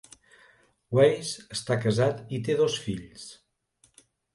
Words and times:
Weiss 0.99 1.35
està 1.57 1.79
casat 1.85 2.35
i 2.39 2.43
té 2.49 2.59
dos 2.65 2.83
fills. 2.89 3.33